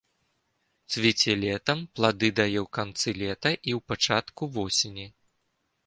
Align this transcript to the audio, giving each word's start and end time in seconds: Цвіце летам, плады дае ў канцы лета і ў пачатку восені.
Цвіце 0.93 1.35
летам, 1.43 1.79
плады 1.99 2.27
дае 2.41 2.57
ў 2.63 2.65
канцы 2.79 3.09
лета 3.21 3.51
і 3.69 3.71
ў 3.77 3.79
пачатку 3.93 4.43
восені. 4.57 5.07